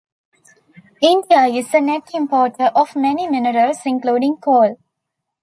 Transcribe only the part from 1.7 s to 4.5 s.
a net importer of many minerals including